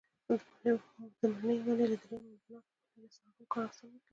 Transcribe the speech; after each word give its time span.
د 1.19 1.21
مڼې 1.35 1.55
ونې 1.65 1.85
له 1.91 1.97
درېیم 2.03 2.23
او 2.31 2.35
د 2.41 2.43
ناک 2.51 2.65
ونې 2.75 2.97
له 3.03 3.09
څلورم 3.15 3.45
کال 3.53 3.65
حاصل 3.69 3.87
ورکوي. 3.89 4.07